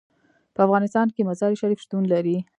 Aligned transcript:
په 0.53 0.59
افغانستان 0.65 1.07
کې 1.15 1.27
مزارشریف 1.29 1.79
شتون 1.85 2.03
لري. 2.13 2.37